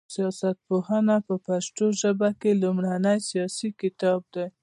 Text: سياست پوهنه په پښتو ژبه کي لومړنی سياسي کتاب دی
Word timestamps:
سياست 0.15 0.55
پوهنه 0.67 1.15
په 1.27 1.35
پښتو 1.47 1.85
ژبه 2.01 2.29
کي 2.41 2.51
لومړنی 2.61 3.17
سياسي 3.29 3.69
کتاب 3.81 4.21
دی 4.33 4.47